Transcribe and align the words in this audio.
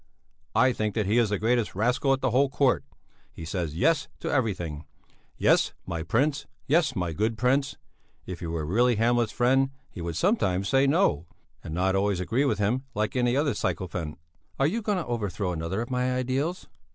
"I 0.55 0.73
think 0.73 0.95
that 0.95 1.05
he 1.05 1.19
is 1.19 1.29
the 1.29 1.37
greatest 1.37 1.75
rascal 1.75 2.11
at 2.11 2.21
the 2.21 2.31
whole 2.31 2.49
court; 2.49 2.83
he 3.31 3.45
says 3.45 3.75
Yes 3.75 4.07
to 4.21 4.31
everything: 4.31 4.85
'Yes, 5.37 5.73
my 5.85 6.01
prince; 6.01 6.47
yes, 6.65 6.95
my 6.95 7.13
good 7.13 7.37
prince.' 7.37 7.77
If 8.25 8.39
he 8.39 8.47
were 8.47 8.65
really 8.65 8.95
Hamlet's 8.95 9.31
friend, 9.31 9.69
he 9.91 10.01
would 10.01 10.15
sometimes 10.15 10.67
say 10.67 10.87
No, 10.87 11.27
and 11.63 11.75
not 11.75 11.95
always 11.95 12.19
agree 12.19 12.45
with 12.45 12.57
him 12.57 12.83
like 12.95 13.15
any 13.15 13.37
other 13.37 13.53
sycophant." 13.53 14.17
"Are 14.57 14.65
you 14.65 14.81
going 14.81 14.97
to 14.97 15.05
overthrow 15.05 15.51
another 15.51 15.83
of 15.83 15.91
my 15.91 16.11
ideals?" 16.15 16.67